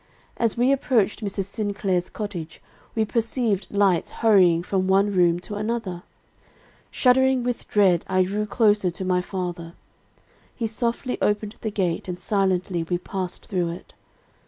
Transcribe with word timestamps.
As 0.35 0.57
we 0.57 0.71
approached 0.71 1.23
Mrs. 1.23 1.43
Sinclair's 1.43 2.09
cottage, 2.09 2.59
we 2.95 3.05
perceived 3.05 3.67
lights 3.69 4.09
hurrying 4.25 4.63
from 4.63 4.87
one 4.87 5.13
room 5.13 5.39
to 5.41 5.53
another. 5.53 6.01
Shuddering 6.89 7.43
with 7.43 7.67
dread, 7.67 8.03
I 8.09 8.23
drew 8.23 8.47
closer 8.47 8.89
to 8.89 9.05
my 9.05 9.21
father. 9.21 9.75
He 10.55 10.65
softly 10.65 11.19
opened 11.21 11.55
the 11.61 11.69
gate, 11.69 12.07
and 12.07 12.19
silently 12.19 12.81
we 12.81 12.97
passed 12.97 13.45
through 13.45 13.69
it. 13.73 13.93